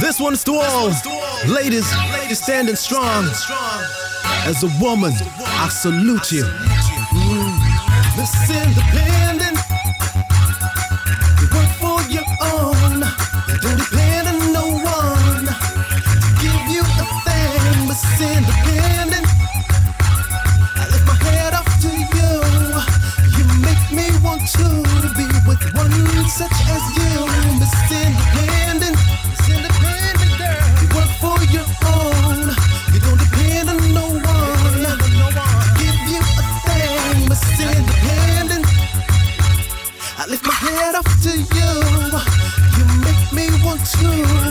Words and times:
This 0.00 0.18
one's 0.18 0.42
to 0.44 0.54
all 0.54 0.88
ladies, 1.46 1.86
ladies 2.12 2.42
standing 2.42 2.76
strong. 2.76 3.24
As 4.44 4.62
a 4.62 4.70
woman, 4.82 5.12
I 5.12 5.68
salute 5.68 6.32
you. 6.32 6.44
Mm. 6.44 7.58
Independent, 8.48 9.58
you 11.40 11.46
work 11.52 11.70
for 11.76 12.00
your 12.10 12.24
own. 12.40 13.04
You 13.48 13.58
don't 13.60 13.78
depend 13.78 14.28
on 14.28 14.52
no 14.52 14.66
one. 14.80 15.46
to 15.46 15.54
Give 16.40 16.64
you 16.72 16.82
a 16.82 17.04
thing, 17.24 17.88
Miss 17.88 18.02
Independent. 18.20 19.26
I 20.76 20.88
lift 20.90 21.06
my 21.06 21.14
head 21.26 21.54
up 21.54 21.68
to 21.84 21.90
you. 22.16 22.32
You 23.36 23.44
make 23.60 23.84
me 23.92 24.08
want 24.24 24.42
to 24.56 24.66
be 25.16 25.26
with 25.46 25.62
one 25.74 25.92
such 26.28 26.58
as 26.68 26.82
you, 26.96 27.01
to 43.82 44.08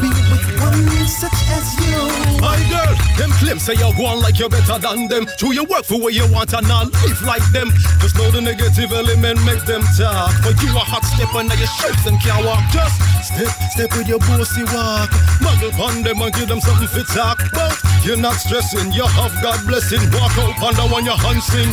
be 0.00 0.08
with 0.28 0.46
one 0.60 1.08
such 1.08 1.40
as 1.56 1.66
you. 1.80 1.96
My 2.40 2.60
girl, 2.68 2.92
them 3.16 3.30
claims 3.40 3.64
say 3.64 3.74
you 3.74 3.88
go 3.96 4.06
on 4.06 4.20
like 4.20 4.38
you're 4.38 4.48
better 4.48 4.78
than 4.78 5.08
them. 5.08 5.26
True, 5.38 5.52
you 5.52 5.64
work 5.64 5.84
for 5.84 5.98
what 5.98 6.12
you 6.12 6.26
want 6.32 6.52
and 6.52 6.66
not 6.68 6.92
live 6.92 7.22
like 7.22 7.44
them. 7.52 7.70
Just 8.00 8.16
know 8.16 8.30
the 8.30 8.40
negative 8.40 8.92
element 8.92 9.40
make 9.44 9.64
them 9.64 9.82
talk. 9.96 10.32
But 10.44 10.60
you 10.60 10.68
a 10.76 10.84
hot 10.84 11.04
step 11.04 11.32
under 11.34 11.56
your 11.56 11.70
shirts 11.80 12.04
and 12.06 12.20
can't 12.20 12.44
walk. 12.44 12.60
Just 12.72 12.96
step, 13.24 13.52
step 13.72 13.90
with 13.96 14.08
your 14.08 14.20
bossy 14.20 14.64
walk. 14.74 15.08
Muggle 15.40 15.72
upon 15.72 16.02
them 16.02 16.20
and 16.20 16.32
give 16.34 16.48
them 16.48 16.60
something 16.60 16.88
fit 16.88 17.08
talk 17.08 17.40
about. 17.48 17.76
You're 18.04 18.20
not 18.20 18.36
stressing, 18.36 18.92
you 18.92 19.06
have 19.06 19.32
God 19.42 19.64
blessing. 19.66 20.00
Walk 20.12 20.36
out 20.36 20.60
on 20.60 20.74
the 20.76 20.86
one 20.92 21.04
your 21.04 21.16
hands 21.16 21.44
sing. 21.48 21.72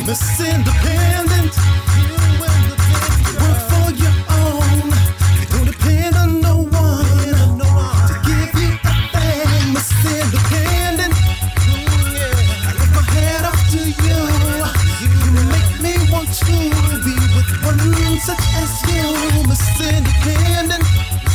Such 18.20 18.46
as 18.56 18.72
you. 18.90 19.08
Miss 19.48 19.64
Independent. 19.80 20.84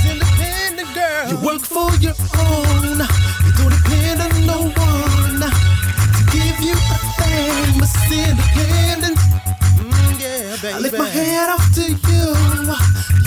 Independent 0.05 0.94
girl. 0.94 1.28
You 1.28 1.36
work 1.44 1.62
for 1.62 1.91
your 2.00 2.14
own. 2.38 2.98
You 3.44 3.52
don't 3.58 3.72
depend 3.72 4.20
on 4.20 4.33
no 4.46 4.58
one 4.77 5.41
to 5.41 6.22
give 6.33 6.58
you 6.60 6.74
a 6.74 6.98
thing. 7.18 7.78
Miss 7.80 7.94
Independent. 8.10 9.18
Mm, 9.78 10.20
yeah, 10.20 10.56
baby. 10.62 10.74
I 10.74 10.78
lift 10.78 10.98
my 10.98 11.08
head 11.08 11.50
up 11.50 11.62
to 11.74 11.84
you. 12.10 12.27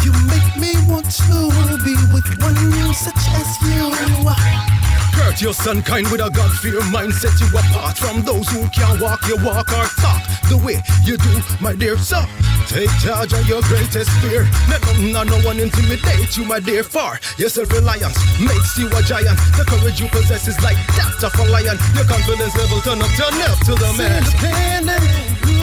You 0.04 0.12
make 0.28 0.50
me 0.58 0.72
want 0.92 1.10
to 1.10 1.80
be 1.84 1.96
with 2.14 2.28
one 2.42 2.56
you 2.74 2.94
such 2.94 3.24
as 3.40 3.50
you. 3.64 4.89
Courteous 5.20 5.68
and 5.68 5.86
kind 5.86 6.08
with 6.12 6.22
a 6.22 6.30
God 6.32 6.52
fear 6.60 6.80
mind 6.92 7.14
set 7.14 7.36
you 7.42 7.48
apart 7.52 7.98
from 7.98 8.24
those 8.24 8.48
who 8.48 8.68
can't 8.70 9.02
walk 9.02 9.20
your 9.28 9.44
walk 9.44 9.68
or 9.76 9.86
talk 10.00 10.24
the 10.50 10.58
way 10.58 10.82
you 11.04 11.18
do, 11.18 11.34
my 11.62 11.76
dear 11.76 11.98
sir. 11.98 12.26
Take 12.68 12.90
charge 13.04 13.34
of 13.34 13.46
your 13.48 13.62
greatest 13.64 14.10
fear. 14.22 14.48
Let 14.70 14.82
nothing 14.82 15.16
or 15.16 15.26
no 15.26 15.38
one 15.46 15.60
intimidate 15.60 16.38
you, 16.38 16.46
my 16.46 16.60
dear. 16.60 16.84
For 16.84 17.20
your 17.38 17.50
self-reliance 17.50 18.18
makes 18.40 18.78
you 18.78 18.88
a 18.88 19.02
giant. 19.04 19.38
The 19.58 19.66
courage 19.68 20.00
you 20.00 20.08
possess 20.08 20.48
is 20.48 20.60
like 20.64 20.78
that 20.96 21.22
of 21.22 21.34
a 21.38 21.46
lion. 21.52 21.78
Your 21.96 22.06
confidence 22.06 22.56
level 22.56 22.80
turn 22.82 23.02
up, 23.02 23.12
turn 23.20 23.42
up 23.44 23.60
to 23.68 23.74
the 23.76 23.94
man. 23.98 24.24
Independent. 24.24 25.59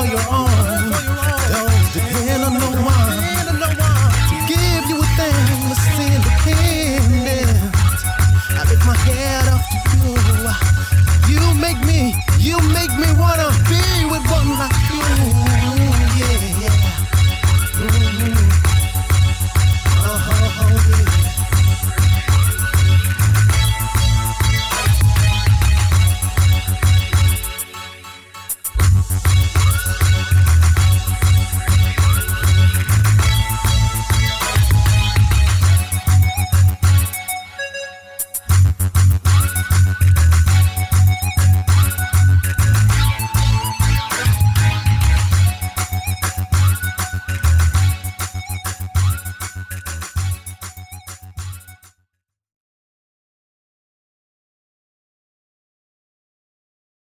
for 0.00 0.06
your 0.06 0.24
own. 0.32 0.48
Don't 1.52 1.92
depend 1.92 2.44
on 2.44 2.54
no 2.54 2.70
one. 2.84 3.16
To 4.30 4.36
give 4.48 4.84
you 4.88 4.96
a 4.96 5.08
thing 5.18 5.36
that's 5.68 5.86
independent. 6.08 7.74
I 8.58 8.62
lift 8.68 8.86
my 8.86 8.96
head 9.06 9.48
up 9.54 9.62
to 9.70 9.96
you. 10.00 10.14
You 11.32 11.54
make 11.54 11.80
me, 11.84 12.14
you 12.38 12.56
make 12.72 12.92
me 12.98 13.08
wanna 13.18 13.50
be. 13.68 13.79